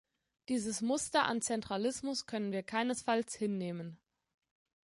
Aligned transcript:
Dieses 0.49 0.81
Muster 0.81 1.25
an 1.25 1.43
Zentralismus 1.43 2.25
können 2.25 2.51
wir 2.51 2.63
keinesfalls 2.63 3.35
hinnehmen. 3.35 3.99